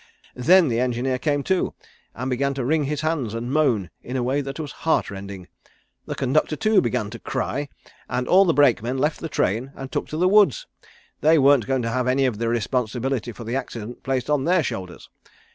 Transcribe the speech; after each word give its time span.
Then 0.33 0.67
the 0.67 0.79
engineer 0.79 1.19
came 1.19 1.43
to, 1.43 1.75
and 2.15 2.27
began 2.27 2.55
to 2.55 2.65
wring 2.65 2.85
his 2.85 3.01
hands 3.01 3.35
and 3.35 3.51
moan 3.53 3.91
in 4.01 4.17
a 4.17 4.23
way 4.23 4.41
that 4.41 4.59
was 4.59 4.71
heart 4.71 5.11
rending. 5.11 5.47
The 6.07 6.15
conductor, 6.15 6.55
too, 6.55 6.81
began 6.81 7.11
to 7.11 7.19
cry, 7.19 7.69
and 8.09 8.27
all 8.27 8.45
the 8.45 8.51
brakemen 8.55 8.97
left 8.97 9.19
the 9.19 9.29
train 9.29 9.71
and 9.75 9.91
took 9.91 10.07
to 10.07 10.17
the 10.17 10.27
woods. 10.27 10.65
They 11.19 11.37
weren't 11.37 11.67
going 11.67 11.83
to 11.83 11.91
have 11.91 12.07
any 12.07 12.25
of 12.25 12.39
the 12.39 12.49
responsibility 12.49 13.31
for 13.31 13.43
the 13.43 13.55
accident 13.55 14.01
placed 14.01 14.27
on 14.27 14.45
their 14.45 14.63
shoulders. 14.63 15.07